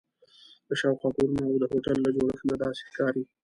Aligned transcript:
له 0.67 0.73
شاوخوا 0.81 1.09
کورونو 1.15 1.43
او 1.49 1.55
د 1.61 1.65
هوټل 1.71 1.97
له 2.05 2.09
جوړښت 2.15 2.43
نه 2.51 2.55
داسې 2.63 2.81
ښکاري. 2.89 3.23